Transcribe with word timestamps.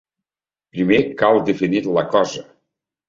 Primer 0.77 0.99
cal 1.21 1.37
definir 1.51 1.83
la 1.99 2.05
cosa. 2.17 2.47